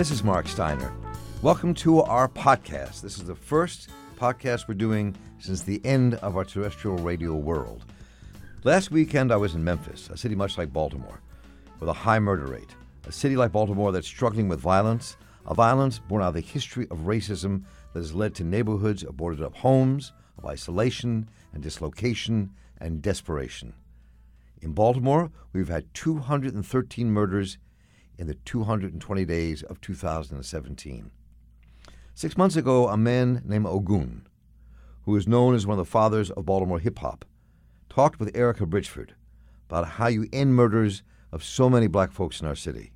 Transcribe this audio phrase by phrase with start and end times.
[0.00, 0.94] This is Mark Steiner.
[1.42, 3.02] Welcome to our podcast.
[3.02, 7.84] This is the first podcast we're doing since the end of our terrestrial radio world.
[8.64, 11.20] Last weekend, I was in Memphis, a city much like Baltimore,
[11.80, 12.74] with a high murder rate.
[13.06, 16.86] A city like Baltimore that's struggling with violence, a violence born out of the history
[16.90, 22.48] of racism that has led to neighborhoods of boarded up homes, of isolation and dislocation
[22.78, 23.74] and desperation.
[24.62, 27.58] In Baltimore, we've had 213 murders
[28.20, 31.10] in the 220 days of 2017.
[32.14, 34.26] Six months ago, a man named Ogun,
[35.04, 37.24] who is known as one of the fathers of Baltimore hip hop,
[37.88, 39.12] talked with Erricka Bridgeford
[39.70, 41.02] about how you end murders
[41.32, 42.92] of so many black folks in our city.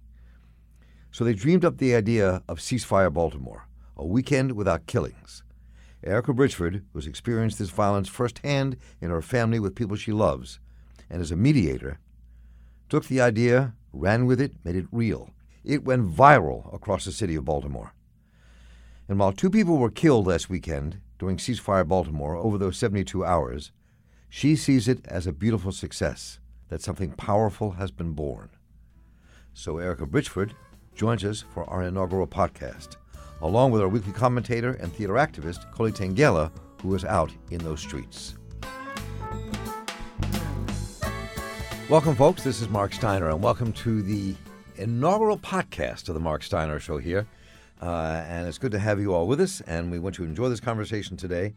[1.10, 5.42] So they dreamed up the idea of Ceasefire Baltimore, a weekend without killings.
[6.04, 10.60] Erricka Bridgeford, who has experienced this violence firsthand in her family with people she loves,
[11.08, 11.98] and is a mediator,
[12.90, 15.30] took the idea, ran with it, made it real.
[15.62, 17.94] It went viral across the city of Baltimore.
[19.08, 23.70] And while two people were killed last weekend during Ceasefire Baltimore over those 72 hours,
[24.28, 28.50] she sees it as a beautiful success that something powerful has been born.
[29.52, 30.52] So Erricka Bridgeford
[30.94, 32.96] joins us for our inaugural podcast,
[33.42, 36.50] along with our weekly commentator and theater activist, Koli Tengella,
[36.82, 38.34] who is out in those streets.
[41.90, 42.42] Welcome, folks.
[42.42, 44.34] This is Mark Steiner, and welcome to the
[44.76, 47.26] inaugural podcast of the Mark Steiner Show here.
[47.80, 50.30] Uh, and it's good to have you all with us, and we want you to
[50.30, 51.54] enjoy this conversation today.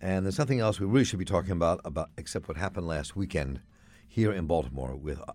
[0.00, 3.14] And there's something else we really should be talking about, about except what happened last
[3.14, 3.60] weekend
[4.08, 5.32] here in Baltimore with uh,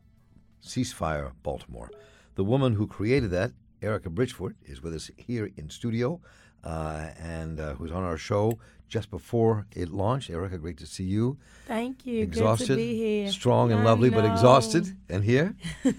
[0.63, 1.91] Ceasefire Baltimore.
[2.33, 3.51] The woman who created that,
[3.83, 6.19] Erricka Bridgeford, is with us here in studio
[6.63, 8.57] uh, and uh, who's on our show
[8.87, 10.29] just before it launched.
[10.29, 11.37] Erricka, great to see you.
[11.67, 12.21] Thank you.
[12.23, 13.31] Exhausted, Good to be here.
[13.31, 15.55] strong and I lovely, but exhausted and here.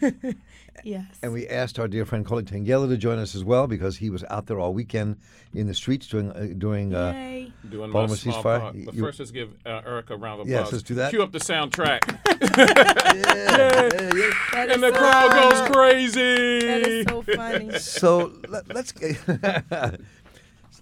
[0.84, 1.04] yes.
[1.22, 4.08] And we asked our dear friend Koli Tengella to join us as well because he
[4.10, 5.16] was out there all weekend
[5.52, 6.94] in the streets doing uh, during.
[6.94, 7.52] Uh, Yay.
[7.68, 8.84] Doing Baltimore ceasefire?
[8.86, 10.72] But You- first, let's give uh, Erricka a round of Yes, applause.
[10.74, 11.10] let's do that.
[11.10, 12.00] Cue up the soundtrack,
[12.40, 14.30] yeah, yeah.
[14.52, 15.74] That and the so crowd goes funny.
[15.74, 16.60] crazy.
[16.66, 17.78] That is so funny.
[17.78, 19.18] So let, let's get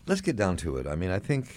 [0.06, 0.86] let's get down to it.
[0.86, 1.48] I mean, I think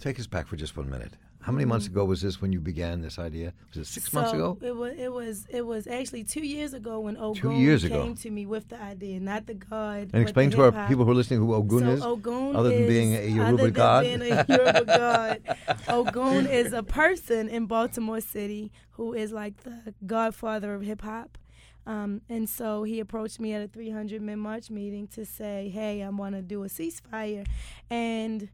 [0.00, 1.12] take us back for just one minute.
[1.42, 3.54] How many months ago was this when you began this idea?
[3.70, 4.58] Was it six months ago?
[4.60, 8.02] It was it was it was actually two years ago when Ogun years ago.
[8.02, 10.10] came to me with the idea, not the God.
[10.12, 12.02] And explain to our people who are listening who Ogun so is.
[12.02, 14.04] Ogun other than is, being a Yoruba other than god.
[14.04, 15.56] being a Yoruba god,
[15.88, 21.38] Ogun is a person in Baltimore City who is like the godfather of hip hop.
[21.86, 26.02] Um, and so he approached me at a 300 men march meeting to say, "Hey,
[26.02, 27.46] I want to do a ceasefire,"
[27.88, 28.50] and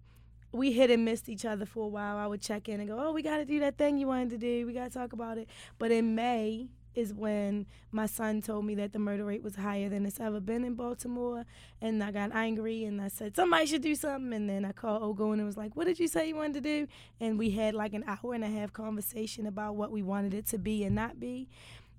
[0.52, 2.16] we hit and missed each other for a while.
[2.16, 4.30] I would check in and go, "Oh, we got to do that thing you wanted
[4.30, 4.66] to do.
[4.66, 5.48] We got to talk about it."
[5.78, 9.88] But in May is when my son told me that the murder rate was higher
[9.90, 11.44] than it's ever been in Baltimore,
[11.82, 14.32] and I got angry and I said somebody should do something.
[14.32, 16.60] And then I called Ogun and was like, "What did you say you wanted to
[16.62, 16.88] do?"
[17.20, 20.46] And we had like an hour and a half conversation about what we wanted it
[20.46, 21.48] to be and not be.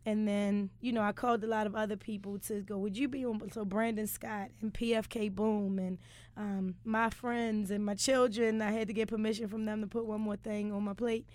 [0.07, 3.09] And then, you know, I called a lot of other people to go, would you
[3.09, 3.51] be on?
[3.51, 5.97] So Brandon Scott and PFK Boom and
[6.37, 10.05] um, my friends and my children, I had to get permission from them to put
[10.05, 11.27] one more thing on my plate.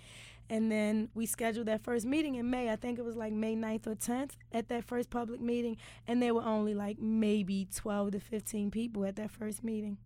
[0.49, 2.71] And then we scheduled that first meeting in May.
[2.71, 5.77] I think it was like May 9th or 10th at that first public meeting.
[6.09, 9.99] And there were only like maybe 12 to 15 people at that first meeting.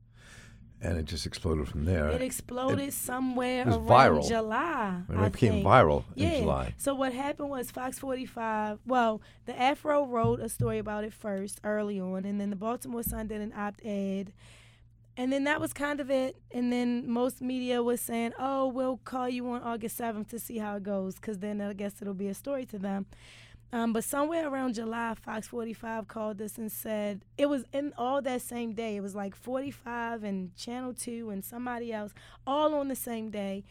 [0.87, 2.09] And it just exploded from there.
[2.11, 4.29] It exploded somewhere it around viral.
[4.29, 5.03] July.
[5.09, 5.67] I it became think.
[5.67, 6.29] viral Yeah.
[6.29, 6.75] in July.
[6.77, 8.79] So what happened was Fox 45.
[8.87, 13.03] Well, the Afro wrote a story about it first, early on, and then the Baltimore
[13.03, 14.33] Sun did an op-ed,
[15.17, 16.37] and then that was kind of it.
[16.53, 20.59] And then most media was saying, "Oh, we'll call you on August 7th to see
[20.59, 23.07] how it goes," because then I guess it'll be a story to them.
[23.73, 28.23] Um, but somewhere around July, Fox 45 called us and said it was in all
[28.23, 28.97] that same day.
[28.97, 32.15] It was like 45 and Channel 2 and somebody else,
[32.47, 33.65] all on the same day,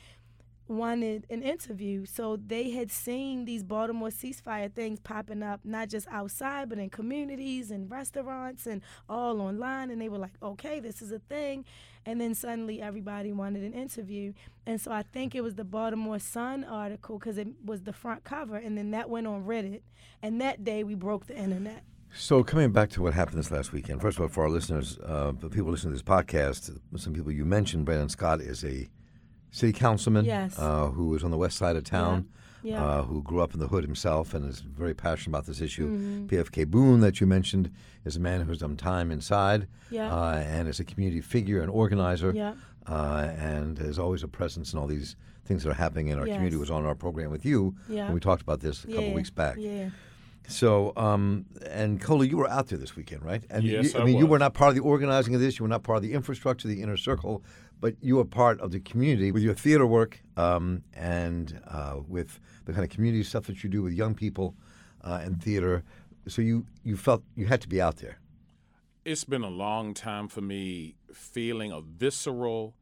[0.68, 2.06] wanted an interview.
[2.06, 6.90] So they had seen these Baltimore ceasefire things popping up, not just outside, but in
[6.90, 9.90] communities and restaurants and all online.
[9.92, 11.66] And they were like, okay, this is a thing.
[12.06, 14.34] And then suddenly everybody wanted an interview.
[14.66, 18.24] And so I think it was the Baltimore Sun article because it was the front
[18.24, 18.58] cover.
[18.58, 19.82] And then that went on Reddit.
[20.22, 21.84] And that day we broke the internet.
[22.18, 24.98] So coming back to what happened this last weekend, first of all, for our listeners,
[25.00, 28.88] uh, people listening to this podcast, some people you mentioned, Brandon Scott is a
[29.56, 30.60] city councilman Yes.
[30.60, 32.28] uh, who is on the west side of town,
[32.62, 32.84] Yeah.
[32.84, 35.88] Uh, who grew up in the hood himself and is very passionate about this issue.
[35.88, 36.26] Mm-hmm.
[36.28, 37.70] PFK Boom, that you mentioned,
[38.06, 40.12] is a man who's done time inside Yeah.
[40.14, 42.54] uh, and is a community figure and organizer Yeah.
[42.88, 45.16] uh, and is always a presence in all these
[45.46, 46.36] things that are happening in our Yes.
[46.36, 46.58] community.
[46.58, 48.06] Was on our program with you Yeah.
[48.06, 49.14] when we talked about this a couple yeah.
[49.16, 49.56] weeks back.
[49.60, 49.90] Yeah.
[50.48, 53.44] So, um, and Koli, you were out there this weekend, right?
[53.50, 55.58] And Yes, you, I mean, you were not part of the organizing of this.
[55.58, 57.44] You were not part of the infrastructure, the inner circle,
[57.80, 62.40] but you are part of the community with your theater work um, and uh, with
[62.66, 64.56] the kind of community stuff that you do with young people
[65.04, 65.84] uh, and theater.
[66.28, 68.20] So you you felt you had to be out there.
[69.04, 72.74] It's been a long time for me feeling a visceral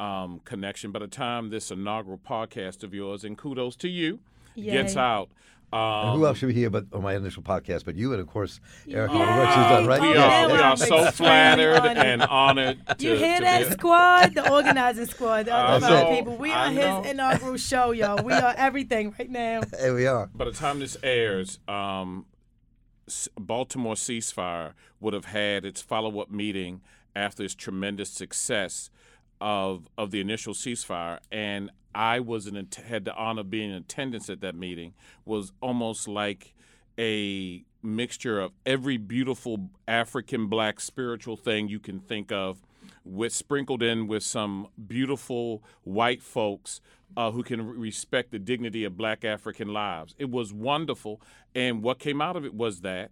[0.00, 0.90] um, connection.
[0.90, 4.18] By the time this inaugural podcast of yours, and kudos to you,
[4.56, 5.00] gets Yay.
[5.00, 5.28] out.
[5.72, 7.84] Um, And who else should be here but on my initial podcast?
[7.84, 8.58] But you and of course
[8.88, 8.98] Erricka Yay!
[8.98, 10.00] on the work she's done, right?
[10.02, 11.96] We are, we are so flattered honored.
[11.96, 12.78] and honored.
[12.98, 14.34] To, You hear to that be- squad?
[14.34, 15.46] The organizing squad.
[15.46, 16.36] The I other know, people.
[16.38, 17.02] We I are know.
[17.02, 18.20] his inaugural show, y'all.
[18.24, 19.60] We are everything right now.
[19.80, 20.26] Here we are.
[20.34, 22.26] By the time this airs, um,
[23.38, 26.80] Baltimore ceasefire would have had its follow-up meeting
[27.14, 28.90] after its tremendous success
[29.40, 32.54] of of the initial ceasefire, and I was in
[32.86, 34.94] had the honor of being in attendance at that meeting.
[35.24, 36.54] Was almost like
[36.98, 42.62] a mixture of every beautiful African black spiritual thing you can think of,
[43.04, 46.80] with sprinkled in with some beautiful white folks
[47.16, 50.14] uh, who can respect the dignity of black African lives.
[50.18, 51.20] It was wonderful,
[51.54, 53.10] and what came out of it was that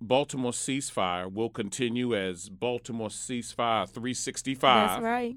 [0.00, 4.60] Baltimore ceasefire will continue as Baltimore ceasefire 365.
[4.90, 5.36] That's right.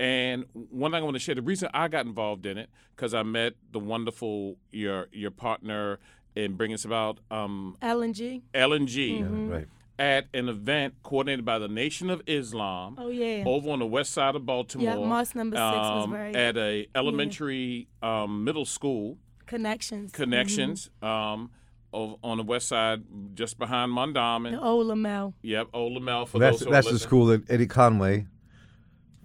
[0.00, 3.14] And one thing I want to share, the reason I got involved in it, because
[3.14, 5.98] I met the wonderful your your partner
[6.36, 8.42] in bringing us about um, Ellen G.
[8.54, 9.48] Ellen G Mm-hmm.
[9.50, 9.66] Right.
[9.98, 13.42] at an event coordinated by the Nation of Islam Oh yeah.
[13.44, 14.86] over on the west side of Baltimore.
[14.98, 20.12] Yeah, mosque number six was um, very- at a elementary um, middle school Connections.
[20.12, 21.50] connections um, of,
[21.92, 23.02] on the west side,
[23.34, 24.52] just behind Mondawmin.
[24.52, 25.34] The old Lemmel.
[25.42, 28.26] Yep, Old Lemmel for That's those that's the school that Eddie Conway,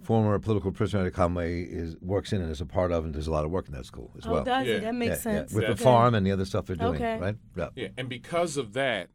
[0.02, 3.26] former political prisoner Eddie Conway, is works in and is a part of, and does
[3.26, 4.44] a lot of work in that school as Oh, well.
[4.44, 4.74] does Yeah.
[4.74, 4.80] it?
[4.80, 5.38] That makes Yeah, yeah.
[5.40, 5.52] sense.
[5.54, 5.84] With the Okay.
[5.84, 7.18] farm and the other stuff they're doing, Okay.
[7.18, 7.36] right?
[7.56, 7.68] Yeah.
[7.74, 9.10] Yeah, and because of that,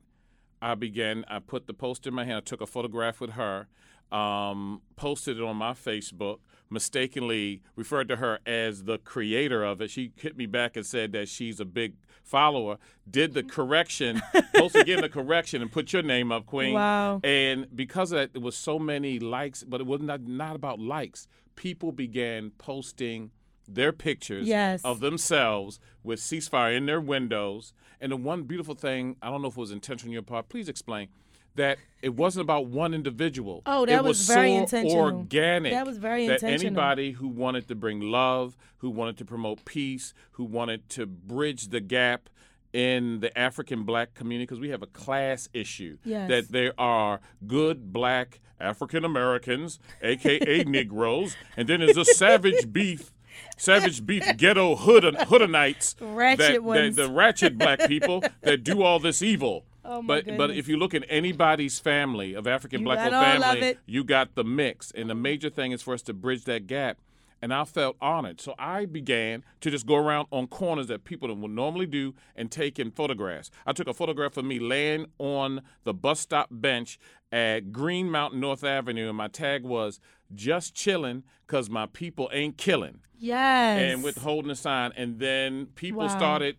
[0.62, 1.26] I began.
[1.28, 2.38] I put the poster in my hand.
[2.38, 3.68] I took a photograph with her,
[4.12, 6.40] um, posted it on my Facebook.
[6.72, 9.90] Mistakenly referred to her as the creator of it.
[9.90, 11.96] She hit me back and said that she's a big
[12.30, 12.78] follower.
[13.10, 14.22] Did the correction,
[14.56, 16.74] posted again the correction, and put your name up, Queen.
[16.74, 17.20] Wow.
[17.24, 20.80] And because of that, there was so many likes, but it was not not about
[20.80, 21.28] likes.
[21.56, 23.32] People began posting
[23.68, 24.82] their pictures Yes.
[24.84, 27.74] of themselves with ceasefire in their windows.
[28.02, 30.50] And the one beautiful thing, I don't know if it was intentional on your part,
[30.50, 31.10] please explain
[31.56, 33.62] that it wasn't about one individual.
[33.66, 34.98] Oh, that it was was very so intentional.
[35.00, 35.72] organic.
[35.74, 36.68] That was very that intentional.
[36.68, 41.68] anybody who wanted to bring love, who wanted to promote peace, who wanted to bridge
[41.70, 42.30] the gap
[42.72, 46.30] in the African black community because we have a class issue Yes.
[46.30, 53.12] that there are good black African Americans, aka Negroes, and then there's a savage beef,
[53.58, 56.96] savage beef ghetto hood hoodanites, Ratchet that, ones.
[56.96, 59.66] that the ratchet black people that do all this evil.
[59.90, 64.04] Oh, but but if you look at anybody's family of African You black family, you
[64.04, 67.00] got the mix, and the major thing is for us to bridge that gap.
[67.42, 71.34] And I felt honored, so I began to just go around on corners that people
[71.34, 73.50] would normally do and take in photographs.
[73.66, 77.00] I took a photograph of me laying on the bus stop bench
[77.32, 80.02] at Green Mountain North Avenue, and my tag was
[80.36, 83.80] "Just chilling, cause my people ain't killing." Yes.
[83.80, 86.08] and with holding a sign, and then people Wow.
[86.18, 86.58] started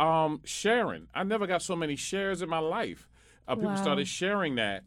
[0.00, 1.08] um, sharing.
[1.14, 3.08] I never got so many shares in my life.
[3.46, 3.76] Uh, people Wow.
[3.76, 4.84] started sharing that,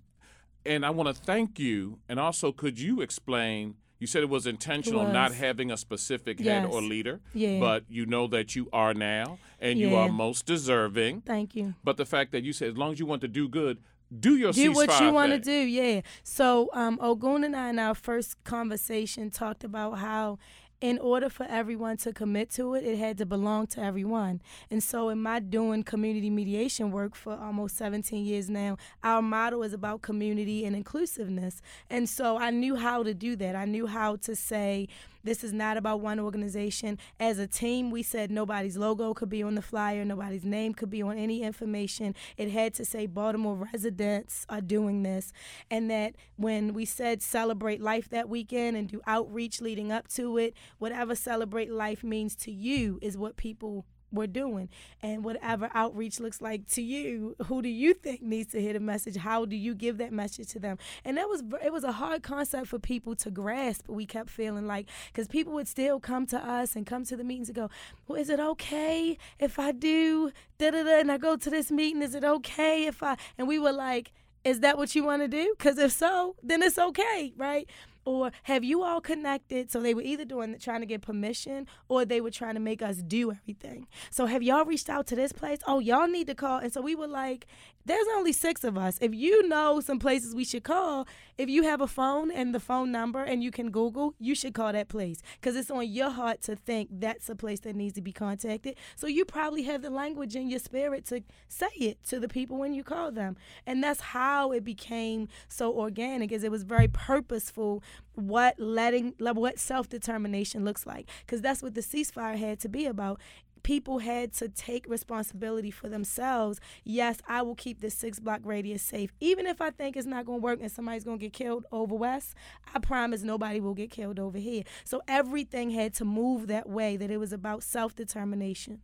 [0.65, 1.99] and I want to thank you.
[2.09, 3.75] And also, could you explain?
[3.99, 5.39] You said it was intentional, not was.
[5.39, 7.59] having a specific head or leader, Yeah.
[7.59, 11.21] but you know that you are now, and you are most deserving.
[11.21, 11.73] Thank you.
[11.83, 13.79] But the fact that you said, as long as you want to do good,
[14.19, 17.77] do your do what you want to do yeah so um ogun and i in
[17.77, 20.39] our first conversation talked about how
[20.79, 24.41] in order for everyone to commit to it it had to belong to everyone.
[24.69, 29.63] And so in my doing community mediation work for almost 17 years now our motto
[29.63, 31.61] is about community and inclusiveness.
[31.89, 33.55] And so i knew how to do that.
[33.55, 34.87] I knew how to say
[35.23, 36.97] this is not about one organization.
[37.19, 40.89] As a team, we said nobody's logo could be on the flyer, nobody's name could
[40.89, 42.15] be on any information.
[42.37, 45.33] It had to say Baltimore residents are doing this.
[45.69, 50.37] And that when we said celebrate life that weekend and do outreach leading up to
[50.37, 54.69] it, whatever celebrate life means to you is what people we're doing.
[55.01, 58.79] And whatever outreach looks like to you who do you think needs to hear the
[58.79, 59.17] message?
[59.17, 60.77] How do you give that message to them?
[61.03, 63.87] And that was it was a hard concept for people to grasp.
[63.87, 67.23] We kept feeling like because people would still come to us and come to the
[67.23, 67.69] meetings and go
[68.07, 71.71] well is it okay if i do da da da and i go to this
[71.71, 72.01] meeting?
[72.01, 74.11] Is it okay if i and we were like
[74.43, 75.53] is that what you want to do?
[75.57, 77.67] Because if so then it's okay right
[78.07, 79.69] Or have you all connected?
[79.69, 82.81] So they were either doing trying to get permission or they were trying to make
[82.81, 83.85] us do everything.
[84.11, 85.59] So have y'all reached out to this place?
[85.67, 86.59] Oh, y'all need to call.
[86.59, 87.47] And so we were like,
[87.87, 88.97] there's only six of us.
[89.01, 92.59] If you know some places we should call, if you have a phone and the
[92.59, 96.09] phone number and you can Google, you should call that place because it's on your
[96.09, 98.75] heart to think that's a place that needs to be contacted.
[98.95, 102.57] So you probably have the language in your spirit to say it to the people
[102.57, 103.37] when you call them.
[103.65, 107.83] And that's how it became so organic is it was very purposeful
[108.15, 113.19] what letting what self-determination looks like because that's what the ceasefire had to be about
[113.67, 116.61] people had to take responsibility for themselves.
[116.85, 119.11] Yes, I will keep this six block radius safe.
[119.19, 121.65] Even if I think it's not going to work and somebody's going to get killed
[121.69, 122.33] over west,
[122.73, 124.63] I promise nobody will get killed over here.
[124.85, 128.79] So everything had to move that way, that it was about self determination.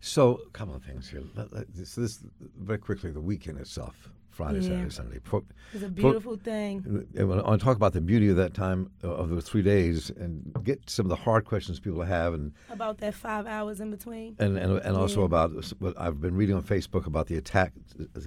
[0.00, 1.22] So, a couple of things here.
[1.34, 1.64] So,
[1.96, 2.22] this
[2.58, 4.10] very quickly, the weekend itself.
[4.30, 4.68] Friday, yeah.
[4.68, 5.18] Saturday, Sunday.
[5.18, 7.06] Pro, it's a beautiful pro, thing.
[7.18, 10.10] I want to talk about the beauty of that time uh, of those three days
[10.10, 13.90] and get some of the hard questions people have and about that five hours in
[13.90, 14.36] between.
[14.38, 15.00] And and, and yeah.
[15.00, 17.72] also about what I've been reading on Facebook about the attack,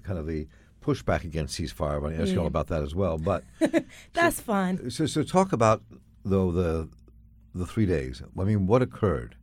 [0.03, 0.48] kind of the
[0.81, 1.95] pushback against ceasefire.
[1.95, 2.36] I want to ask yeah.
[2.36, 3.17] you all about that as well.
[3.17, 3.43] But
[4.13, 4.89] that's so, fun.
[4.89, 5.81] So so talk about
[6.25, 6.89] though the
[7.55, 8.22] the three days.
[8.38, 9.36] I mean, what occurred?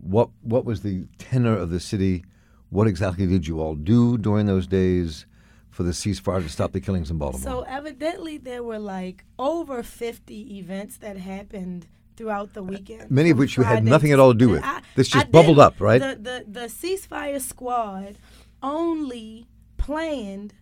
[0.00, 2.24] What what was the tenor of the city?
[2.70, 5.26] What exactly did you all do during those days?
[5.72, 7.42] For the ceasefire to stop the killings in Baltimore?
[7.42, 13.10] So evidently there were like over 50 events that happened throughout the weekend.
[13.10, 14.62] Many of which you had nothing at all to do with.
[14.62, 16.00] I, this just I bubbled up, right?
[16.00, 18.18] The, the the ceasefire squad
[18.62, 19.48] only
[19.78, 20.54] planned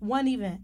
[0.00, 0.62] one event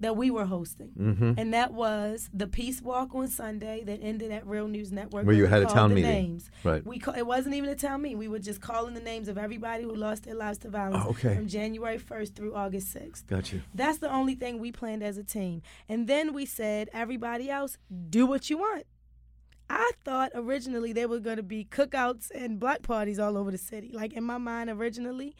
[0.00, 1.32] that we were hosting, mm-hmm.
[1.38, 5.24] and that was the Peace Walk on Sunday that ended at Real News Network.
[5.24, 6.50] Where you had a town meeting, names.
[6.64, 6.84] right?
[6.86, 8.18] We call, it wasn't even a town meeting.
[8.18, 11.10] We were just calling the names of everybody who lost their lives to violence oh,
[11.10, 11.34] okay.
[11.34, 13.26] from January first through August sixth.
[13.26, 13.62] Gotcha.
[13.74, 17.78] That's the only thing we planned as a team, and then we said everybody else
[18.10, 18.84] do what you want.
[19.68, 23.58] I thought originally there were going to be cookouts and black parties all over the
[23.58, 25.34] city, like in my mind originally.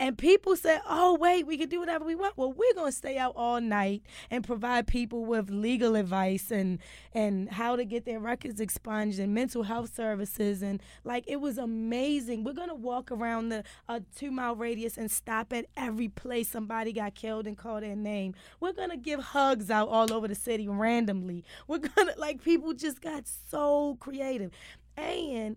[0.00, 2.38] And people said, oh, wait, we can do whatever we want.
[2.38, 6.78] Well, we're going to stay out all night and provide people with legal advice and,
[7.12, 10.62] and how to get their records expunged and mental health services.
[10.62, 12.44] And like, it was amazing.
[12.44, 16.48] We're going to walk around the a two mile radius and stop at every place
[16.48, 18.34] somebody got killed and call their name.
[18.58, 21.44] We're going to give hugs out all over the city randomly.
[21.68, 24.50] We're going to, like, people just got so creative.
[24.96, 25.56] And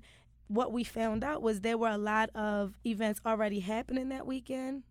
[0.54, 4.84] what we found out was there were a lot of events already happening that weekend.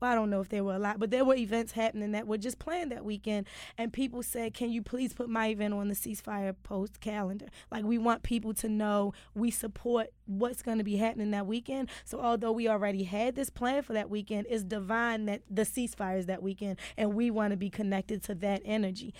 [0.00, 2.26] Well, I don't know if there were a lot, but there were events happening that
[2.26, 3.46] were just planned that weekend.
[3.76, 7.48] And people said, Can you please put my event on the ceasefire post calendar?
[7.70, 11.90] Like, we want people to know we support what's going to be happening that weekend.
[12.06, 16.18] So, although we already had this plan for that weekend, it's divine that the ceasefire
[16.18, 16.78] is that weekend.
[16.96, 19.12] And we want to be connected to that energy.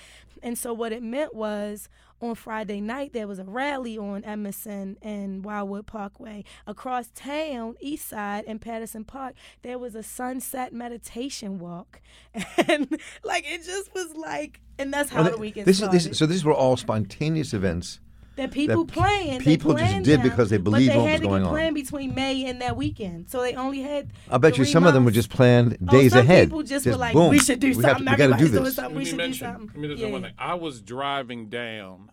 [0.42, 4.96] And so, what it meant was, on Friday night, there was a rally on Edmondson
[5.02, 6.44] and Wildwood Parkway.
[6.66, 12.00] Across town, East Side and Patterson Park, there was a sunset meditation walk.
[12.68, 15.96] And like it just was like, and that's how well, the weekend this started.
[15.96, 18.00] Is, this, so these were all spontaneous events
[18.40, 19.44] that people that planned.
[19.44, 21.50] People just did them, because they believed what was going on.
[21.50, 24.12] planned between May and that weekend, so they only had.
[24.30, 24.90] I bet you some months.
[24.90, 26.48] of them were just planned oh, days some ahead.
[26.48, 27.30] People just, just were like, boom.
[27.30, 28.06] "We should do we something.
[28.06, 28.74] Have to, we got to do this.
[28.74, 28.96] Something.
[28.96, 30.10] We should mention, do something." Let me yeah.
[30.10, 30.32] one thing.
[30.38, 32.10] I was driving down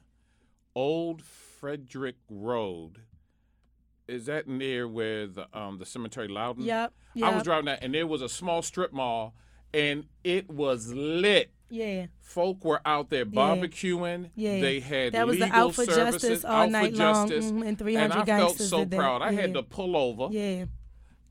[0.76, 3.02] Old Frederick Road.
[4.08, 6.64] Is that near where the um, the cemetery Loudon?
[6.64, 7.32] Yep, yep.
[7.32, 9.34] I was driving that, and there was a small strip mall,
[9.78, 11.52] and it was lit.
[11.70, 12.08] Yeah.
[12.22, 14.32] Folk were out there barbecuing.
[14.36, 14.60] Yeah.
[14.60, 17.54] They had that was the out for services, justice all out night for justice, long,
[17.54, 19.22] mm-hmm, and 300 and I felt so proud.
[19.22, 19.42] I yeah.
[19.42, 20.30] had to pull over.
[20.32, 20.66] Yeah.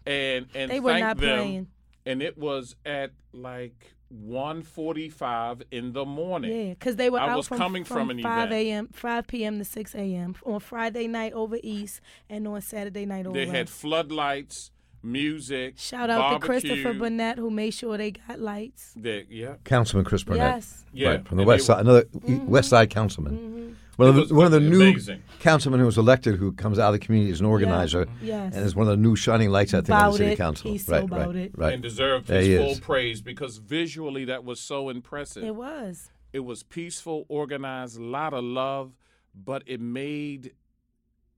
[0.06, 1.38] And and they were thank not them.
[1.38, 1.66] playing.
[2.04, 6.56] And it was at like 1:45 in the morning.
[6.56, 8.52] Yeah, because they were I out was from, coming from, from an 5 event.
[8.52, 9.58] a.m., 5 p.m.
[9.58, 10.36] to 6 a.m.
[10.44, 12.00] on Friday night over East
[12.30, 13.56] and on Saturday night over They West.
[13.56, 14.70] had floodlights,
[15.02, 15.74] music.
[15.78, 16.60] Shout out barbecue.
[16.60, 18.92] to Kristerfer Burnett who made sure they got lights.
[18.96, 19.54] They, yeah.
[19.64, 20.56] Councilman Chris Burnett.
[20.56, 20.84] Yes.
[20.92, 21.08] Yeah.
[21.10, 22.46] Right, from the And west side, another Mm-hmm.
[22.46, 23.32] west side councilman.
[23.36, 23.72] Mm-hmm.
[23.96, 25.22] One of the, one of the new amazing.
[25.40, 28.54] councilmen who was elected, who comes out of the community as an organizer, Yes.
[28.54, 30.36] and is one of the new shining lights I think on the city it.
[30.36, 30.70] council.
[30.70, 31.52] He's so right, about right, it.
[31.56, 31.72] right.
[31.72, 32.80] And deserved There his full is.
[32.80, 35.44] praise because visually that was so impressive.
[35.44, 36.10] It was.
[36.34, 38.92] It was peaceful, organized, a lot of love,
[39.34, 40.52] but it made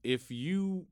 [0.02, 0.86] if you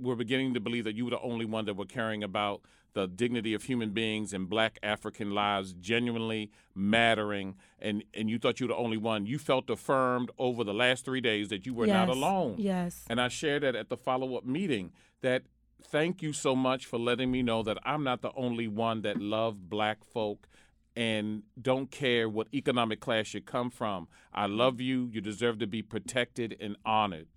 [0.00, 3.06] were beginning to believe that you were the only one that were caring about the
[3.06, 8.66] dignity of human beings and black African lives genuinely mattering and, and you thought you
[8.66, 11.86] were the only one, you felt affirmed over the last three days that you were
[11.86, 12.56] not alone.
[12.58, 13.04] Yes.
[13.08, 14.92] And I shared that at the follow up meeting
[15.22, 15.42] that
[15.82, 19.20] thank you so much for letting me know that I'm not the only one that
[19.20, 20.48] love black folk
[20.96, 24.08] and don't care what economic class you come from.
[24.34, 25.08] I love you.
[25.12, 27.28] You deserve to be protected and honored.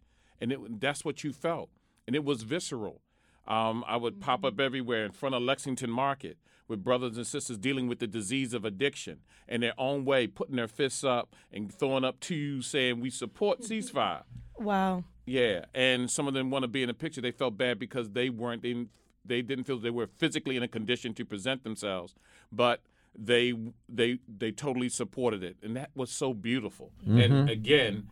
[0.42, 1.70] And it, that's what you felt.
[2.08, 3.02] And it was visceral.
[3.48, 7.58] Um, I would pop up everywhere in front of Lexington Market with brothers and sisters
[7.58, 11.74] dealing with the disease of addiction in their own way, putting their fists up and
[11.74, 14.24] throwing up to you saying, We support ceasefire.
[14.60, 15.04] Wow.
[15.26, 17.22] Yeah, and some of them want to be in a picture.
[17.22, 18.90] They felt bad because they weren't in.
[19.26, 22.14] They didn't feel they were physically in a condition to present themselves,
[22.52, 22.82] but
[23.18, 23.54] they
[23.90, 26.92] they they totally supported it, and that was so beautiful.
[27.06, 28.08] And again,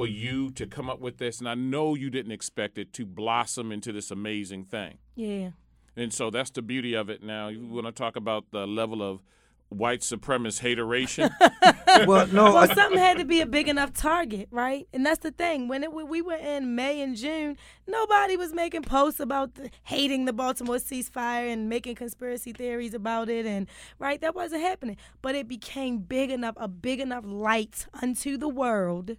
[0.00, 3.04] for you to come up with this, and I know you didn't expect it to
[3.04, 4.96] blossom into this amazing thing.
[5.14, 5.50] Yeah.
[5.94, 7.22] And so that's the beauty of it.
[7.22, 9.20] Now you want to talk about the level of
[9.68, 11.28] white supremacist hateration.
[12.06, 14.88] well, no, Well, I, something had to be a big enough target, right?
[14.94, 15.68] And that's the thing.
[15.68, 19.68] When it when we were in May and June, nobody was making posts about the,
[19.82, 23.66] hating the Baltimore ceasefire and making conspiracy theories about it, and
[23.98, 24.96] right, that wasn't happening.
[25.20, 29.18] But it became big enough, a big enough light unto the world.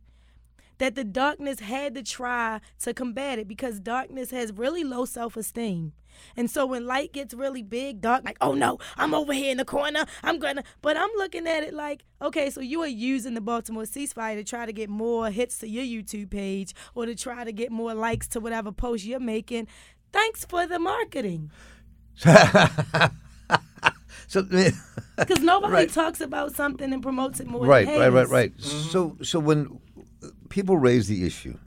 [0.81, 5.37] That the darkness had to try to combat it because darkness has really low self
[5.37, 5.93] esteem.
[6.35, 9.57] And so when light gets really big, dark, like, oh no, I'm over here in
[9.57, 10.05] the corner.
[10.23, 13.83] I'm gonna, but I'm looking at it like, okay, so you are using the Baltimore
[13.83, 17.51] ceasefire to try to get more hits to your YouTube page or to try to
[17.51, 19.67] get more likes to whatever post you're making.
[20.11, 21.51] Thanks for the marketing.
[24.27, 25.89] so Because nobody Right.
[25.89, 28.31] talks about something and promotes it more right, than right, right, Hayes.
[28.31, 28.57] right.
[28.57, 28.89] Mm-hmm.
[28.89, 29.79] So, so when
[30.51, 31.57] people raise the issue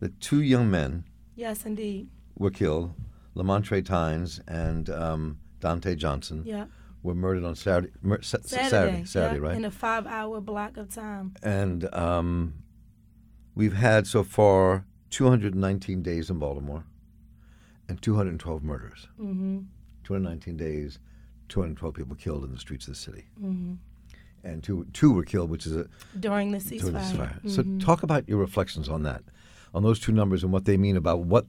[0.00, 1.04] that two young men
[1.34, 2.08] Yes, indeed.
[2.38, 2.94] were killed,
[3.34, 6.66] Lamontre Tynes and um, Dante Johnson, Yeah.
[7.02, 8.68] were murdered on Saturday, mur- sa- Saturday.
[8.68, 9.56] Saturday, Saturday, yeah, right?
[9.56, 11.34] In a five hour block of time.
[11.42, 12.54] and um,
[13.54, 16.84] we've had so far 219 days in Baltimore
[17.88, 19.08] and 212 murders.
[19.20, 19.60] Mm-hmm.
[20.04, 20.98] 219 days,
[21.48, 23.24] 212 people killed in the streets of the city.
[23.42, 23.74] Mm-hmm.
[24.44, 25.86] And two, two were killed, which is a
[26.20, 26.80] During the ceasefire.
[26.92, 27.42] the ceasefire.
[27.42, 27.50] Mhm.
[27.50, 29.22] So talk about your reflections on that,
[29.72, 31.46] on those two numbers and what they mean about what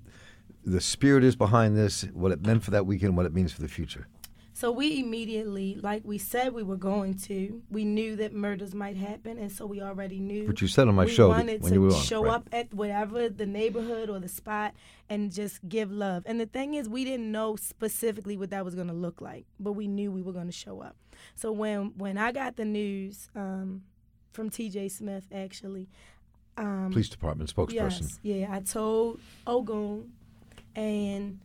[0.63, 3.61] the spirit is behind this, what it meant for that weekend, what it means for
[3.61, 4.07] the future.
[4.55, 8.96] So we immediately, like we said we were going to, we knew that murders might
[8.96, 10.48] happen, and so we already knew.
[10.48, 12.01] Which you said on my we show that- wanted when to you were on.
[12.01, 12.35] show right.
[12.35, 14.74] up at whatever the neighborhood or the spot
[15.09, 16.24] and just give love.
[16.25, 19.46] And the thing is, we didn't know specifically what that was going to look like,
[19.59, 20.96] but we knew we were going to show up.
[21.35, 23.83] So when when I got the news um,
[24.31, 24.87] from T.J.
[24.87, 25.89] Smith, actually,
[26.55, 27.74] um, Police department spokesperson.
[27.74, 28.48] Yes, yeah.
[28.50, 30.13] I told Ogun
[30.77, 31.39] and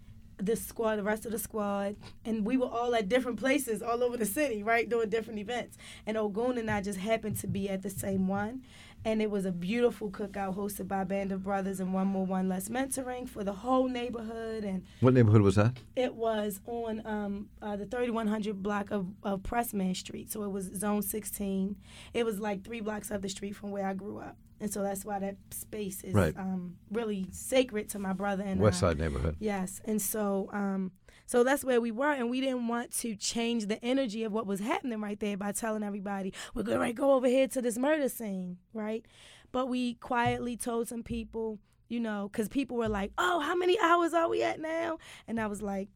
[0.46, 4.02] the squad, the rest of the squad, and we were all at different places all
[4.02, 5.76] over the city, right, doing different events.
[6.06, 8.62] And Ogun and I just happened to be at the same one.
[9.02, 12.50] And it was a beautiful cookout hosted by Band of Brothers and One More One
[12.50, 14.62] Less Mentoring for the whole neighborhood.
[14.62, 15.78] And What neighborhood was that?
[15.96, 20.30] it was on um, uh, the 3100 block of, of Presstman Street.
[20.30, 21.76] So it was zone 16.
[22.12, 24.36] It was like three blocks up the street from where I grew up.
[24.60, 26.36] And so that's why that space is Right.
[26.36, 28.88] um, really sacred to my brother and West I.
[28.90, 29.36] Side neighborhood.
[29.40, 30.92] Yes, and so um,
[31.26, 34.46] so that's where we were, and we didn't want to change the energy of what
[34.46, 37.78] was happening right there by telling everybody we're going to go over here to this
[37.78, 39.06] murder scene, right?
[39.52, 43.78] But we quietly told some people, you know, because people were like, "Oh, how many
[43.80, 45.88] hours are we at now?" And I was like,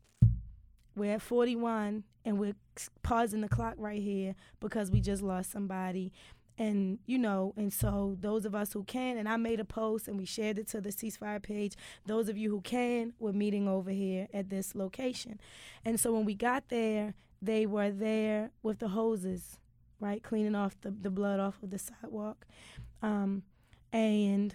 [0.97, 2.57] "We're at 41, and we're
[3.03, 6.13] pausing the clock right here because we just lost somebody."
[6.59, 10.07] And you know and so those of us who can and i made a post
[10.07, 11.75] and we shared it to the ceasefire page
[12.07, 15.41] those of you who can were meeting over here at this location.
[15.85, 19.59] And so when we got there they were there with the hoses
[20.01, 22.47] right cleaning off the, the blood off of the sidewalk.
[23.03, 23.43] Um,
[23.93, 24.55] and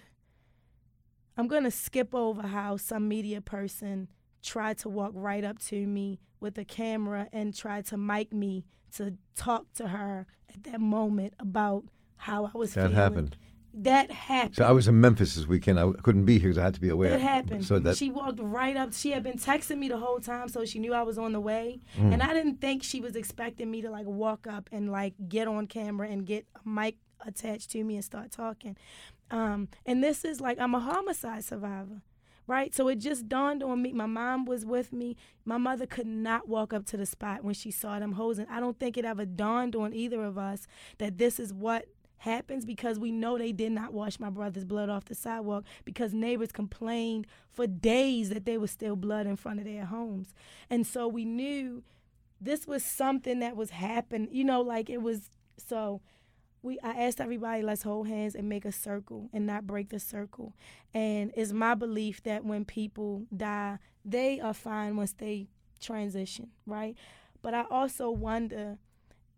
[1.36, 4.08] i'm going to skip over how some media person
[4.42, 8.64] tried to walk right up to me with a camera and tried to mic me
[8.96, 11.84] to talk to her at that moment about
[12.16, 12.96] how I was That feeling.
[12.96, 13.36] happened.
[13.72, 14.56] That happened.
[14.56, 15.78] So I was in Memphis this weekend.
[15.78, 17.08] I couldn't be here because I had to be away.
[17.10, 17.64] That happened.
[17.64, 18.92] So that she walked right up.
[18.92, 21.40] She had been texting me the whole time, so she knew I was on the
[21.40, 21.78] way.
[21.96, 22.14] Mm.
[22.14, 25.46] And I didn't think she was expecting me to like walk up and like get
[25.46, 28.76] on camera and get a mic attached to me and start talking.
[29.30, 32.02] Um, and this is like I'm a homicide survivor,
[32.50, 32.74] right?
[32.74, 33.92] So it just dawned on me.
[33.92, 35.16] My mom was with me.
[35.44, 38.46] My mother could not walk up to the spot when she saw them hosing.
[38.50, 40.66] I don't think it ever dawned on either of us
[40.98, 41.86] that this is what
[42.18, 46.12] happens because we know they did not wash my brother's blood off the sidewalk because
[46.12, 50.34] neighbors complained for days that there was still blood in front of their homes.
[50.68, 51.84] And so we knew
[52.40, 56.00] this was something that was happening, you know, like it was so
[56.62, 60.00] we I asked everybody let's hold hands and make a circle and not break the
[60.00, 60.54] circle.
[60.92, 65.48] And it's my belief that when people die, they are fine once they
[65.80, 66.96] transition, right?
[67.42, 68.78] But I also wonder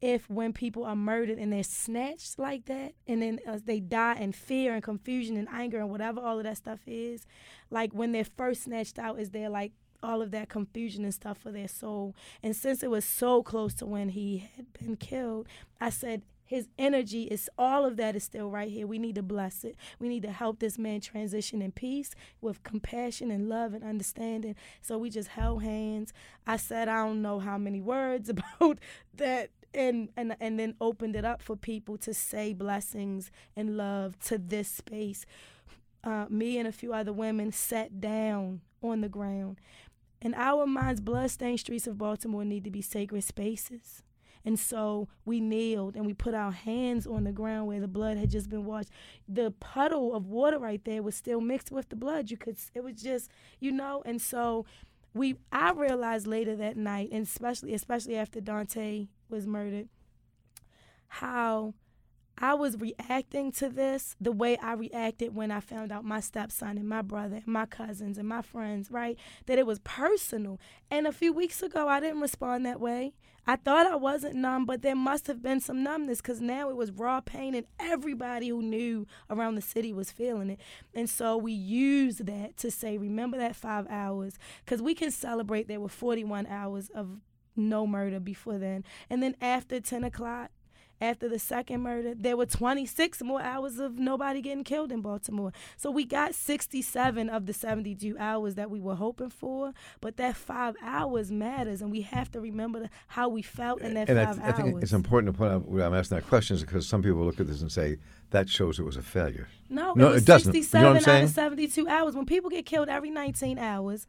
[0.00, 4.16] if when people are murdered and they're snatched like that and then uh, they die
[4.16, 7.24] in fear and confusion and anger and whatever all of that stuff is
[7.70, 9.70] like when they're first snatched out is there like
[10.02, 13.74] all of that confusion and stuff for their soul and since it was so close
[13.74, 15.46] to when he had been killed
[15.80, 18.86] i said his energy is all of that is still right here.
[18.86, 19.74] We need to bless it.
[19.98, 24.54] We need to help this man transition in peace with compassion and love and understanding.
[24.82, 26.12] So we just held hands.
[26.46, 28.28] I said I don't know how many words
[28.60, 28.80] about
[29.14, 34.18] that and and and then opened it up for people to say blessings and love
[34.26, 35.24] to this space.
[36.04, 39.56] Uh, me and a few other women sat down on the ground.
[40.20, 44.02] And our minds, bloodstained streets of Baltimore need to be sacred spaces.
[44.44, 48.16] And so we kneeled and we put our hands on the ground where the blood
[48.16, 48.90] had just been washed.
[49.28, 52.30] The puddle of water right there was still mixed with the blood.
[52.30, 54.66] You could it was just, you know, and so
[55.14, 59.88] we I realized later that night, and especially especially after Dante was murdered,
[61.08, 61.74] how
[62.38, 66.78] I was reacting to this the way I reacted when I found out my stepson
[66.78, 69.18] and my brother and my cousins and my friends, right?
[69.46, 70.58] That it was personal.
[70.90, 73.12] And a few weeks ago, I didn't respond that way.
[73.46, 76.76] I thought I wasn't numb, but there must have been some numbness because now it
[76.76, 80.60] was raw pain and everybody who knew around the city was feeling it.
[80.94, 85.66] And so we used that to say, remember that five hours because we can celebrate
[85.66, 87.20] there were 41 hours of
[87.56, 88.84] no murder before then.
[89.10, 90.50] And then after 10 o'clock,
[91.02, 95.52] after the second murder, there were 26 more hours of nobody getting killed in Baltimore.
[95.76, 100.36] So we got 67 of the 72 hours that we were hoping for, but that
[100.36, 104.38] five hours matters, and we have to remember how we felt in that and five
[104.38, 104.82] I, th- I think hours.
[104.84, 107.40] it's important to point out why I'm asking that question is because some people look
[107.40, 107.98] at this and say
[108.30, 109.48] that shows it was a failure.
[109.68, 110.54] No, No, it was it doesn't.
[110.54, 112.14] You 67 know what I'm out of 72 hours.
[112.14, 114.06] When people get killed every 19 hours,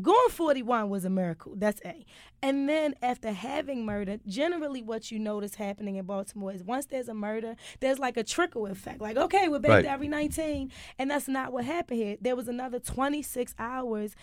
[0.00, 1.54] going 41 was a miracle.
[1.56, 2.04] That's A.
[2.42, 7.08] And then after having murder, generally what you notice happening in Baltimore is once there's
[7.08, 9.00] a murder, there's like a trickle effect.
[9.00, 9.82] Like, okay, we're back Right.
[9.82, 10.70] to every 19.
[10.98, 12.16] And that's not what happened here.
[12.20, 14.14] There was another 26 hours.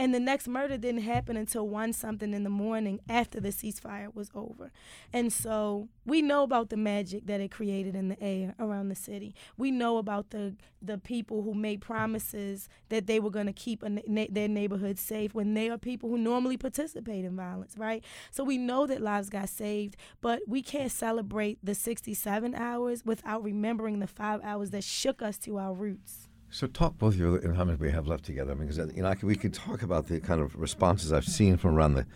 [0.00, 4.14] And the next murder didn't happen until one something in the morning after the ceasefire
[4.14, 4.70] was over.
[5.12, 8.94] And so we know about the magic that it created in the air around the
[8.94, 9.34] city.
[9.56, 13.82] We know about the the people who made promises that they were going to keep
[13.82, 18.04] na- their neighborhood safe when they are people who normally participate in violence, right?
[18.30, 23.42] So we know that lives got saved, but we can't celebrate the 67 hours without
[23.42, 26.27] remembering the 5 hours that shook us to our roots.
[26.50, 28.52] So talk both of you in how much we have left together.
[28.52, 31.26] I mean, because you know, can, we could talk about the kind of responses I've
[31.26, 32.06] seen from around the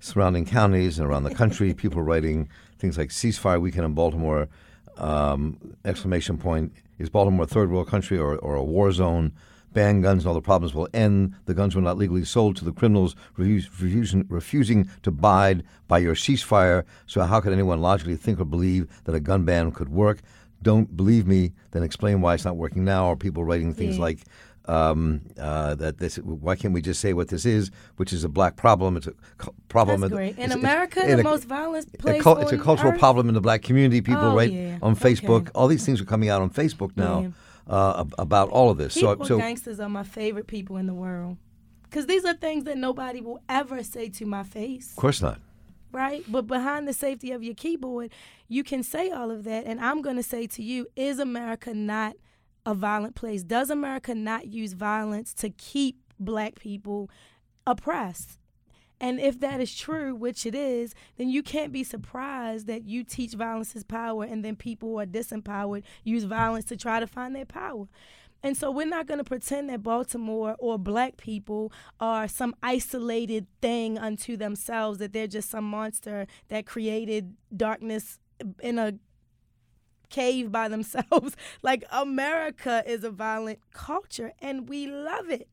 [0.00, 1.72] surrounding counties and around the country.
[1.78, 2.48] people writing
[2.78, 4.48] things like "ceasefire weekend in Baltimore!"
[4.98, 9.32] Um, exclamation point: Is Baltimore a third world country or, or a war zone?
[9.72, 11.34] Ban guns and all the problems will end.
[11.44, 15.98] The guns were not legally sold to the criminals, refuse, refusing, refusing to abide by
[15.98, 16.84] your ceasefire.
[17.06, 20.20] So how could anyone logically think or believe that a gun ban could work?
[20.62, 23.06] Don't believe me, then explain why it's not working now.
[23.08, 24.02] Or people writing things Yeah.
[24.02, 24.18] like
[24.66, 26.16] um, uh, that this.
[26.16, 28.98] Why can't we just say what this is, which is a black problem?
[28.98, 30.02] It's a cu- problem.
[30.02, 30.28] That's in- great.
[30.36, 32.92] In it's- it's- America, in the a- most violent a place cul- it's a cultural
[32.92, 32.98] earth?
[32.98, 34.02] problem in the black community.
[34.02, 34.76] People Oh, write yeah.
[34.82, 35.42] on Facebook.
[35.42, 35.50] Okay.
[35.54, 37.28] All these things are coming out on Facebook now Yeah.
[37.74, 38.92] uh, about all of this.
[38.94, 41.38] People so, so gangsters are my favorite people in the world.
[41.84, 45.38] Because these are things that nobody will ever say to my face, of course not.
[45.92, 46.24] Right?
[46.28, 48.10] But behind the safety of your keyboard,
[48.48, 49.64] you can say all of that.
[49.64, 52.16] And I'm going to say to you, is America not
[52.66, 53.42] a violent place?
[53.42, 57.10] Does America not use violence to keep black people
[57.66, 58.38] oppressed?
[59.00, 63.04] And if that is true, which it is, then you can't be surprised that you
[63.04, 67.06] teach violence is power and then people who are disempowered use violence to try to
[67.06, 67.86] find their power.
[68.42, 73.46] And so we're not going to pretend that Baltimore or black people are some isolated
[73.60, 78.18] thing unto themselves, that they're just some monster that created darkness
[78.60, 78.94] in a
[80.08, 81.36] cave by themselves.
[81.62, 85.48] like America is a violent culture and we love it.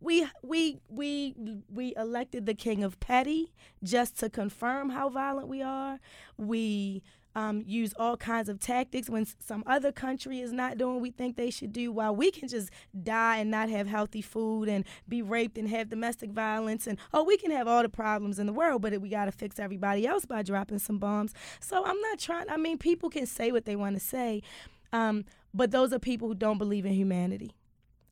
[0.00, 1.34] We we we
[1.72, 5.98] we elected the king of petty just to confirm how violent we are.
[6.36, 7.02] We
[7.34, 11.10] um, use all kinds of tactics when some other country is not doing what we
[11.10, 12.70] think they should do, while we can just
[13.02, 17.24] die and not have healthy food and be raped and have domestic violence and oh,
[17.24, 20.06] we can have all the problems in the world, but we got to fix everybody
[20.06, 21.34] else by dropping some bombs.
[21.60, 22.48] So I'm not trying.
[22.48, 24.42] I mean, people can say what they want to say,
[24.92, 27.52] um, but those are people who don't believe in humanity.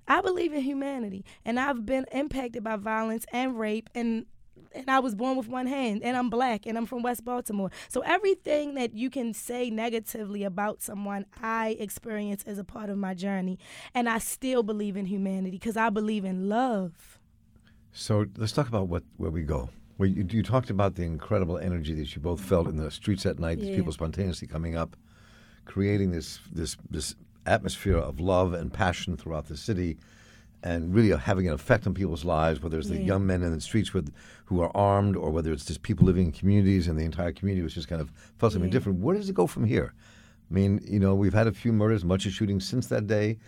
[0.09, 4.27] I believe in humanity, and I've been impacted by violence and rape, and
[4.75, 7.71] and I was born with one hand, and I'm black, and I'm from West Baltimore.
[7.89, 12.99] So everything that you can say negatively about someone, I experience as a part of
[12.99, 13.59] my journey,
[13.95, 17.19] and I still believe in humanity because I believe in love.
[17.93, 19.69] So let's talk about what where we go.
[19.97, 22.91] Where Well, you, you talked about the incredible energy that you both felt in the
[22.91, 23.59] streets at night.
[23.59, 23.77] Yeah.
[23.77, 24.97] People spontaneously coming up,
[25.67, 29.99] creating this this this atmosphere of love and passion throughout the city,
[30.63, 32.63] and really having an effect on people's lives.
[32.63, 33.07] Whether it's the Yeah.
[33.07, 34.13] young men in the streets with
[34.47, 37.63] who are armed, or whether it's just people living in communities, and the entire community
[37.63, 38.73] was just kind of felt something Yeah.
[38.73, 38.99] different.
[39.01, 39.95] Where does it go from here?
[40.51, 43.39] I mean, you know, we've had a few murders, much of shooting since that day,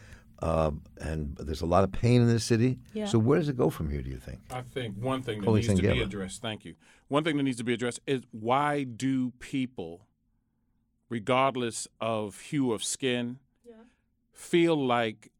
[0.41, 2.79] uh, and there's a lot of pain in the city.
[2.95, 3.05] Yeah.
[3.07, 4.01] So where does it go from here?
[4.03, 4.41] Do you think?
[4.51, 6.75] I think one thing that Holy needs to be addressed, thank you.
[7.09, 10.07] One thing that needs to be addressed is why do people,
[11.09, 13.39] regardless of hue of skin,
[14.33, 15.31] feel like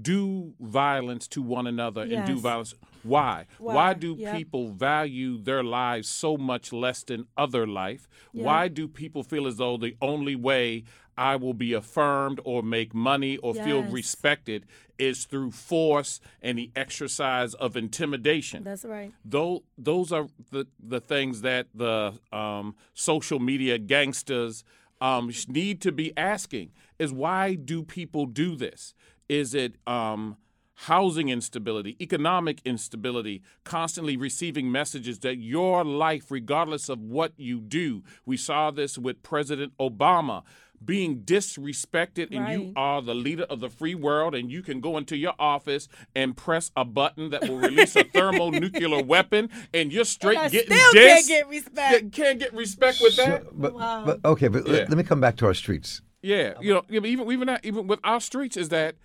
[0.00, 2.74] do violence to one another and do violence?
[3.02, 3.46] Why?
[3.58, 3.74] Why?
[3.74, 4.36] Why do Yep.
[4.36, 8.08] people value their lives so much less than other life?
[8.32, 8.44] Yeah.
[8.44, 10.84] Why do people feel as though the only way
[11.18, 14.64] I will be affirmed or make money or feel respected
[14.98, 18.62] is through force and the exercise of intimidation?
[18.64, 19.12] That's right.
[19.24, 24.64] those those are the the things that the um, social media gangsters
[25.00, 28.94] um, need to be asking is why do people do this?
[29.32, 30.36] Is it um,
[30.74, 38.02] housing instability, economic instability, constantly receiving messages that your life, regardless of what you do,
[38.26, 40.42] we saw this with President Obama.
[40.84, 44.98] Being disrespected, and you are the leader of the free world, and you can go
[44.98, 50.04] into your office and press a button that will release a thermonuclear weapon, and you're
[50.04, 52.12] straight I getting still dis- can't get respect.
[52.12, 53.42] Can't get respect with that.
[53.44, 54.04] So, but, Wow.
[54.04, 54.72] but okay, but Yeah.
[54.72, 56.02] let, let me come back to our streets.
[56.20, 58.96] Yeah, you know, even even that, even with our streets, is that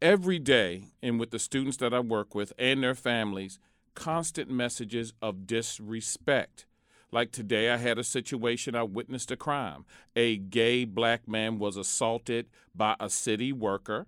[0.00, 3.58] every day, and with the students that I work with and their families,
[3.94, 6.66] constant messages of disrespect.
[7.12, 8.74] Like today, I had a situation.
[8.74, 9.84] I witnessed a crime.
[10.14, 14.06] A gay black man was assaulted by a city worker.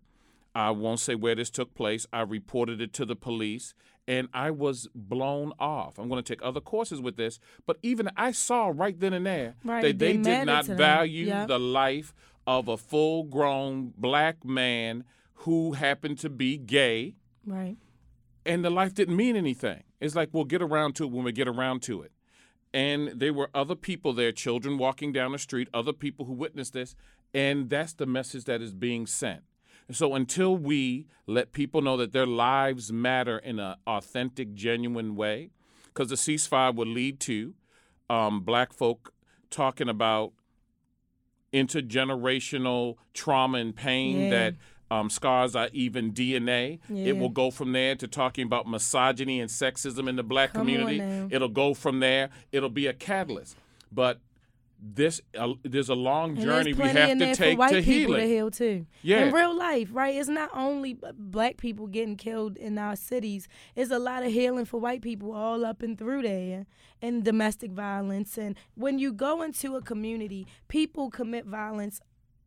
[0.55, 2.07] I won't say where this took place.
[2.13, 3.75] I reported it to the police
[4.09, 5.99] and I was blown off.
[5.99, 9.27] I'm going to take other courses with this, but even I saw right then and
[9.27, 11.49] there Right, that they did not value Yep.
[11.49, 12.15] the life
[12.47, 15.05] of a full grown black man
[15.43, 17.15] who happened to be gay
[17.47, 17.77] Right.
[18.45, 19.83] and the life didn't mean anything.
[20.01, 22.13] It's like we'll get around to it when we get around to it.
[22.75, 26.73] And there were other people there, children walking down the street, other people who witnessed
[26.75, 26.95] this,
[27.33, 29.43] and that's the message that is being sent.
[29.91, 35.51] So until we let people know that their lives matter in an authentic, genuine way,
[35.87, 37.55] because the ceasefire would lead to
[38.11, 39.15] um, black folk
[39.51, 40.33] talking about
[41.53, 44.31] intergenerational trauma and pain Yeah.
[44.31, 44.55] that
[44.91, 46.79] um, scars are even DNA.
[46.89, 47.07] Yeah.
[47.07, 50.63] It will go from there to talking about misogyny and sexism in the black Come
[50.63, 51.01] community.
[51.31, 52.31] It'll go from there.
[52.53, 53.57] It'll be a catalyst.
[53.93, 54.21] But
[54.81, 58.23] this uh, there's a long And journey we have to take white to people heal
[58.23, 58.87] to heal too.
[59.03, 59.25] Yeah.
[59.25, 60.15] In real life, right?
[60.15, 63.49] It's not only black people getting killed in our cities.
[63.75, 66.67] It's a lot of healing for white people all up and through there,
[67.03, 68.39] and domestic violence.
[68.39, 72.01] And when you go into a community, people commit violence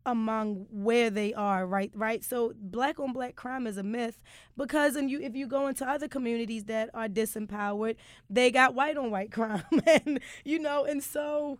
[0.06, 4.22] among where they are right right so black on black crime is a myth
[4.58, 7.96] because and you if you go into other communities that are disempowered
[8.30, 11.60] they got white on white crime and you know and so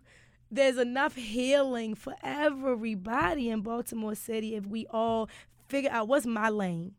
[0.52, 5.30] there's enough healing for everybody in Baltimore City if we all
[5.66, 6.92] figure out what's my lane.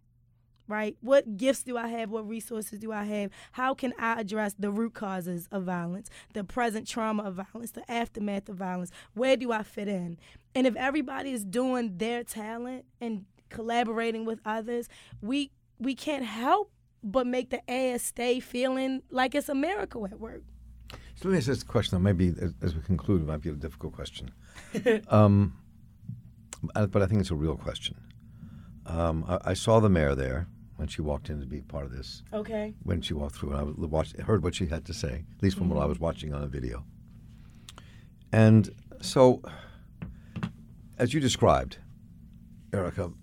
[0.68, 0.96] Right?
[1.02, 2.10] What gifts do I have?
[2.10, 3.32] What resources do I have?
[3.52, 7.90] How can I address the root causes of violence, the present trauma of violence, the
[7.92, 8.92] aftermath of violence?
[9.14, 10.18] Where do I fit in?
[10.56, 14.88] And if everybody is doing their talent and collaborating with others,
[15.22, 16.72] we we can't help
[17.04, 20.44] but make the air stay feeling like it's a miracle at work.
[21.16, 22.02] So let me ask this question.
[22.02, 24.32] Maybe as, as we conclude, it might be a difficult question.
[25.10, 25.54] um,
[26.74, 27.96] but I think it's a real question.
[28.86, 31.92] Um, I, I saw the mayor there when she walked in to be part of
[31.92, 32.24] this.
[32.34, 32.74] Okay.
[32.84, 35.58] When she walked through, and I watched, heard what she had to say, at least
[35.58, 36.84] from what I was watching on a video.
[38.32, 38.70] And
[39.02, 39.42] so,
[40.98, 41.78] as you described,
[42.72, 43.14] Erricka,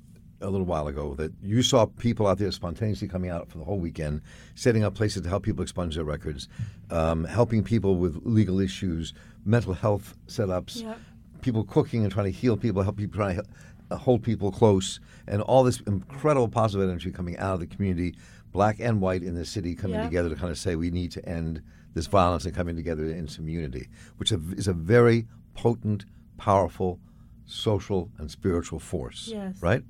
[0.40, 3.64] a little while ago, that you saw people out there spontaneously coming out for the
[3.64, 4.22] whole weekend,
[4.54, 6.48] setting up places to help people expunge their records,
[6.90, 9.12] um, helping people with legal issues,
[9.44, 10.98] mental health setups, Yep.
[11.42, 13.44] people cooking and trying to heal people, help people, trying to
[13.90, 18.14] Uh, hold people close, and all this incredible positive energy coming out of the community,
[18.52, 20.04] black and white in the city, coming Yep.
[20.04, 21.60] together to kind of say we need to end
[21.94, 26.04] this violence and coming together in some unity, which is a very potent,
[26.36, 27.00] powerful
[27.46, 29.28] social and spiritual force.
[29.32, 29.60] Yes.
[29.60, 29.82] Right?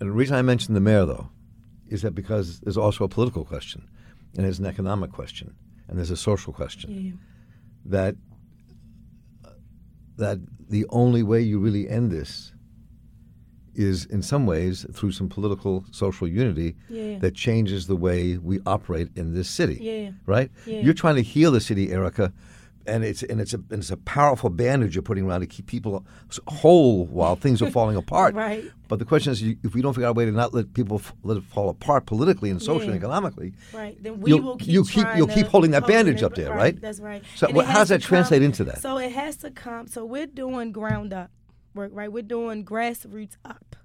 [0.00, 1.28] And the reason I mentioned the mayor, though,
[1.88, 3.86] is that because there's also a political question,
[4.36, 5.54] and there's an economic question,
[5.86, 7.12] and there's a social question Yeah.
[7.84, 8.16] that
[10.16, 12.52] that the only way you really end this
[13.74, 17.18] is in some ways through some political social unity Yeah.
[17.18, 19.78] that changes the way we operate in this city.
[19.80, 20.10] Yeah.
[20.26, 20.50] Right?
[20.66, 22.32] You're trying to heal the city, Erricka,
[22.86, 25.66] and it's and it's a and it's a powerful bandage you're putting around to keep
[25.66, 26.04] people
[26.46, 28.34] whole while things are falling apart.
[28.44, 28.64] Right.
[28.88, 30.98] But the question is, if we don't figure out a way to not let people
[30.98, 34.00] f- let it fall apart politically and socially and economically, Right.
[34.02, 36.34] Then we You'll- will keep you'll keep- you'll keep holding that hold it bandage up
[36.34, 36.78] there, right?
[36.80, 37.22] That's right.
[37.36, 38.82] So it how does that to translate into that?
[38.82, 39.86] So it has to come.
[39.86, 41.30] So we're doing ground up
[41.74, 42.12] work, right?
[42.12, 43.76] We're doing grassroots up.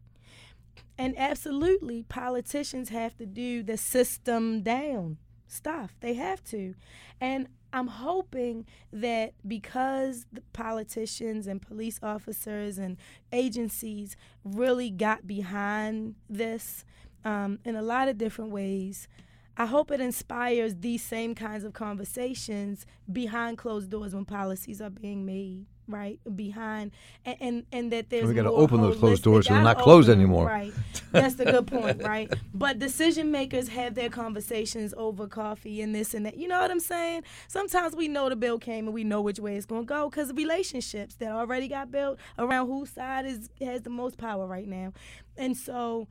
[0.98, 5.96] And absolutely, politicians have to do the system down stuff.
[6.02, 6.76] They have to.
[7.22, 12.98] And I'm hoping that because the politicians and police officers and
[13.32, 16.84] agencies really got behind this
[17.24, 19.08] um, in a lot of different ways,
[19.56, 24.90] I hope it inspires these same kinds of conversations behind closed doors when policies are
[24.90, 26.19] being made, right?
[26.36, 26.91] Behind
[27.25, 30.10] and and, and that there's we gotta open those closed doors so they're not closed
[30.10, 30.45] open anymore.
[30.45, 30.73] Right.
[31.12, 32.32] That's the good point, right?
[32.54, 36.38] But decision makers have their conversations over coffee and this and that.
[36.38, 37.23] You know what I'm saying?
[37.47, 40.10] Sometimes we know the bill came and we know which way it's going to go
[40.10, 44.45] because of relationships that already got built around whose side is has the most power
[44.45, 44.93] right now.
[45.38, 46.08] And so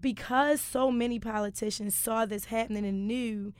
[0.00, 3.52] because so many politicians saw this happening and knew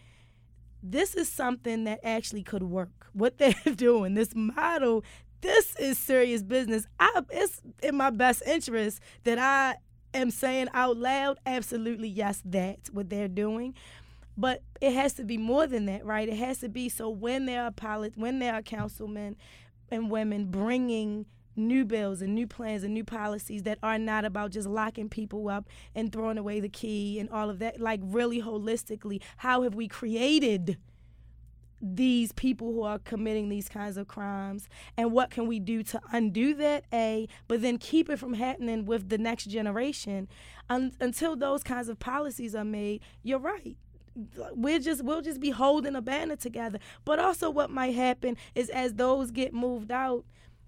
[0.90, 3.08] this is something that actually could work.
[3.12, 5.04] What they're doing, this model,
[5.40, 6.86] this is serious business.
[6.98, 9.76] I, it's in my best interest that I
[10.16, 13.74] am saying out loud, absolutely yes, that's what they're doing.
[14.36, 16.28] But it has to be more than that, right?
[16.28, 19.36] It has to be so when there are polit- when there are councilmen
[19.90, 24.50] and women bringing new bills and new plans and new policies that are not about
[24.50, 27.80] just locking people up and throwing away the key and all of that.
[27.80, 30.78] Like really holistically how have we created
[31.80, 34.68] these people who are committing these kinds of crimes?
[34.96, 38.86] And what can we do to undo that a but then keep it from happening
[38.86, 40.28] with the next generation?
[40.68, 43.76] Un- until those kinds of policies are made you're right.
[44.52, 46.78] We're just we'll just be holding a banner together.
[47.04, 50.24] But also what might happen is as those get moved out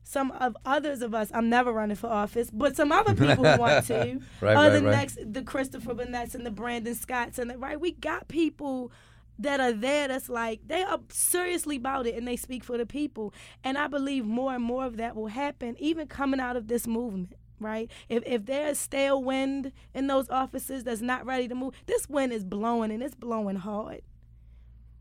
[0.09, 3.59] some of others of us i'm never running for office but some other people who
[3.59, 3.99] want to.
[4.41, 4.91] Right, right, the right.
[4.91, 8.91] next the Kristerfer Burnett's and the brandon scotts and the, right we got people
[9.39, 12.87] that are there that's like they are seriously about it and they speak for the
[12.87, 13.35] people.
[13.63, 16.87] And i believe more and more of that will happen even coming out of this
[16.87, 17.91] movement right?
[18.09, 22.33] If, if there's stale wind in those offices that's not ready to move this wind
[22.33, 24.03] is blowing and it's blowing hard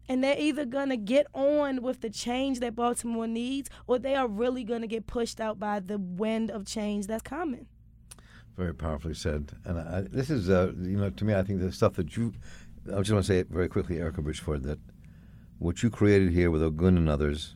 [0.10, 4.16] and they're either going to get on with the change that baltimore needs or they
[4.16, 7.68] are really going to get pushed out by the wind of change that's coming
[8.56, 9.52] Very powerfully said.
[9.66, 12.34] And I, this is, uh, you know, to me, I think the stuff that you,
[12.88, 14.80] I just want to say it very quickly, Erricka Bridgeford, that
[15.60, 17.56] what you created here with Ogun and others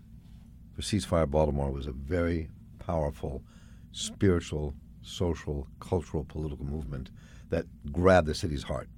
[0.76, 3.44] for Ceasefire Baltimore was a very powerful,
[3.92, 7.10] spiritual, social, cultural, political movement
[7.50, 8.90] that grabbed the city's heart.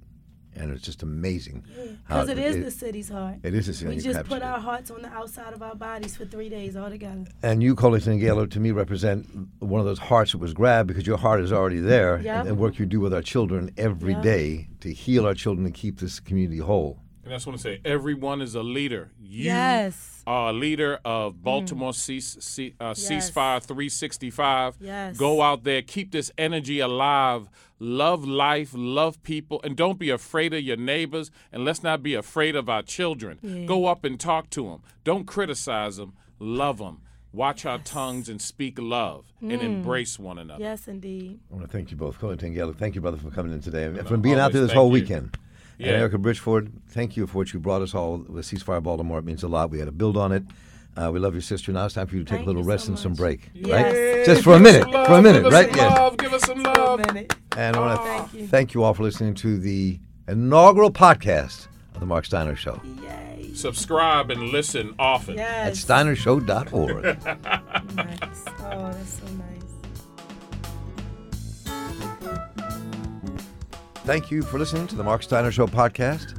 [0.56, 1.64] And it's just amazing.
[2.08, 3.90] because it is the city's heart It is the city.
[3.90, 4.44] we you just put it.
[4.44, 7.26] our hearts on the outside of our bodies for three days all together.
[7.42, 9.28] And you, Colington and Gaylor, to me represent
[9.60, 12.20] one of those hearts that was grabbed because your heart is already there.
[12.22, 12.36] Yep.
[12.42, 14.22] And the work you do with our children every Yep.
[14.24, 17.00] day to heal our children and keep this community whole.
[17.24, 17.80] And that's what I say.
[17.86, 19.12] Everyone is a leader.
[19.22, 20.24] You Yes.
[20.28, 23.10] are a leader of Baltimore cease, ce- uh, Yes.
[23.10, 24.76] Ceasefire 365.
[24.82, 25.18] Yes.
[25.18, 27.48] Go out there, keep this energy alive.
[27.80, 31.32] Love life, love people, and don't be afraid of your neighbors.
[31.52, 33.40] And let's not be afraid of our children.
[33.42, 33.66] Yeah.
[33.66, 34.82] Go up and talk to them.
[35.04, 36.14] Don't criticize them.
[36.40, 37.00] Love them.
[37.32, 39.64] Watch our tongues and speak love and Mm.
[39.64, 40.62] embrace one another.
[40.64, 43.52] yes indeed I want to thank you both, Colington and Thank you, brother, for coming
[43.54, 45.02] in today and for being out there this whole you.
[45.02, 45.36] weekend.
[45.80, 49.20] And Erricka Bridgeford, thank you for what you brought us all with Ceasefire Baltimore.
[49.20, 49.70] It means a lot.
[49.70, 50.44] We had to build on it.
[50.96, 51.72] Uh, we love your sister.
[51.72, 53.14] Now it's time for you to take Thank a little you so rest and some
[53.16, 53.72] break, Yes.
[53.72, 54.26] right?
[54.26, 55.72] Just for a minute, Give us for a minute, love, right?
[55.74, 56.00] Give us some Yes.
[56.00, 56.18] love.
[56.18, 57.28] Give us some For a love.
[57.58, 58.48] And I want to Thank you.
[58.48, 63.54] thank you all for listening to the inaugural podcast of the Mark Steiner Show Yay.
[63.56, 65.40] Subscribe and listen often.
[65.40, 65.84] at Yes.
[65.86, 67.04] steinershow.org.
[67.96, 68.44] Nice.
[68.60, 69.53] Oh, that's so nice.
[74.06, 76.38] Thank you for listening to the Mark Steiner Show podcast,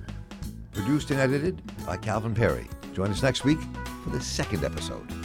[0.72, 2.68] produced and edited by Calvin Perry.
[2.92, 3.58] Join us next week
[4.02, 5.23] for the second episode.